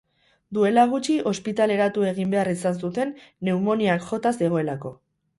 [0.57, 4.93] Duela gutxi ospitaleratu egin behar izan zuten pneumoniak jota zegoelako.